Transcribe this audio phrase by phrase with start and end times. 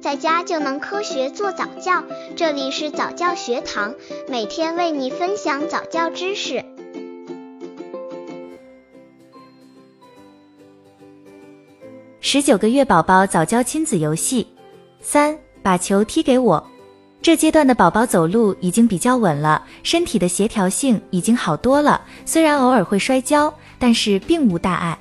[0.00, 2.02] 在家就能科学做早教。
[2.34, 3.94] 这里是早教学堂，
[4.28, 6.64] 每天为你分享早教知识。
[12.20, 14.46] 十九个月宝宝早教亲子游戏
[15.00, 16.66] 三，把球踢给我。
[17.20, 22.00] 这阶段的宝宝走路已经比较稳了，身体的协调性已经好多了。
[22.24, 24.98] 虽然偶尔会摔跤，但是并无大碍。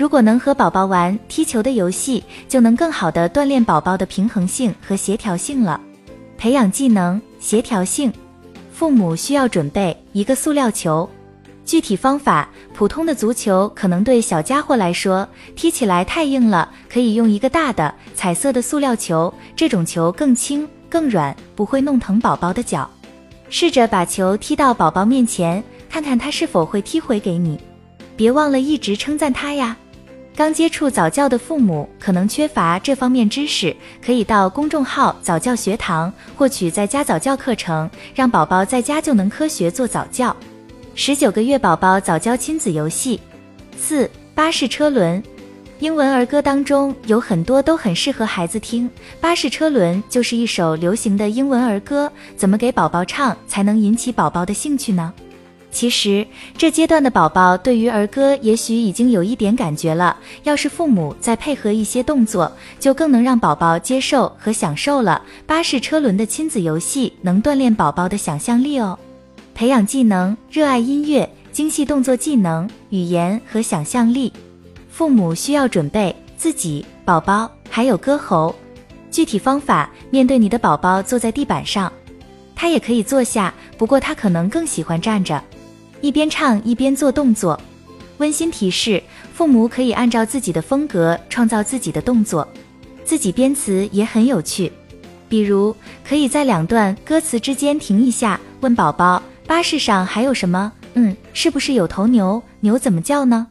[0.00, 5.78] 如果能和宝宝玩踢球的游戏，就能更好的锻炼宝宝的平衡性和协调性了。
[6.38, 8.10] 培养技能协调性，
[8.72, 11.06] 父母需要准备一个塑料球。
[11.66, 20.66] 具体方法，普通的足球可能对小家伙来说踢起来太硬了，可以用一个大的彩色的塑料球，这种球更轻。
[20.88, 22.88] 更软，不会弄疼宝宝的脚。
[23.50, 27.60] 试着把球踢到宝宝面前，看看他是否会踢回给你。
[28.16, 29.76] 别忘了一直称赞他呀。
[30.40, 40.34] 刚接触早教的父母可能缺乏这方面知识，可以到公众号早教学堂获取在家早教课程，让宝宝在家就能科学做早教。
[40.94, 43.20] 十九个月宝宝早教亲子游戏
[43.76, 45.22] 四巴士车轮。
[45.78, 48.88] 英文儿歌当中有很多都很适合孩子听，
[49.20, 52.10] 《巴士车轮》就是一首流行的英文儿歌。
[52.34, 55.12] 怎么给宝宝唱才能引起宝宝的兴趣呢？
[55.72, 56.26] 其实
[56.58, 65.22] 这阶段的宝宝对于儿歌也许已经有一点感觉了，要是父母再配合一些动作，就更能让宝宝接受和享受了。
[65.46, 68.98] 《巴士车轮》的亲子游戏能锻炼宝宝的想象力哦，
[69.54, 74.32] 培养技能，热爱音乐，精细动作技能，语言和想象力。
[74.90, 78.54] 父母需要准备自己、宝宝还有歌喉。
[79.10, 81.90] 具体方法：面对你的宝宝坐在地板上，
[82.54, 85.42] 他也可以坐下，不过他可能更喜欢站着。
[86.00, 87.58] 一边唱一边做动作。
[88.18, 92.46] 温馨提示：父母可以按照自己的风格创造自己的动作，
[93.04, 94.70] 自己编词也很有趣。
[95.28, 95.74] 比如，
[96.06, 100.72] 可以在两段歌词之间停一下，问宝宝：巴士上还有什么？
[100.94, 102.42] 嗯，是不是有头牛？
[102.60, 103.46] 牛怎么叫呢？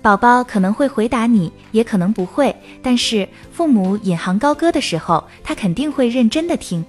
[0.00, 2.54] 宝宝可能会回答你，也可能不会。
[2.82, 6.84] 但是父母引吭高歌的时候，他肯定会认真的听。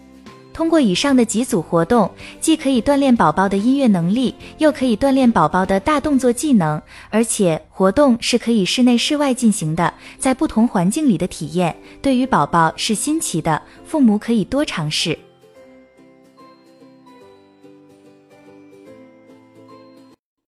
[0.59, 2.11] 通过以上的几组活动，
[2.41, 6.81] 既可以锻炼宝宝的音乐能力，又可以锻炼宝宝的大动作技能。
[7.09, 15.17] 而且活动是可以室内室外进行的，在不同环境里的体验，对于宝宝是新奇的，父母可以多尝试。